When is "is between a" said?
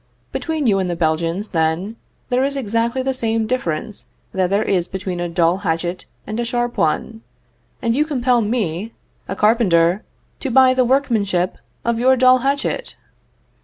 4.63-5.29